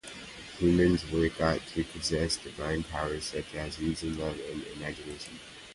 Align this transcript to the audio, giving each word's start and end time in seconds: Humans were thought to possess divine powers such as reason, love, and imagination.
Humans 0.57 1.11
were 1.11 1.29
thought 1.29 1.61
to 1.75 1.83
possess 1.83 2.35
divine 2.35 2.81
powers 2.85 3.23
such 3.25 3.53
as 3.53 3.79
reason, 3.79 4.17
love, 4.17 4.39
and 4.51 4.63
imagination. 4.75 5.37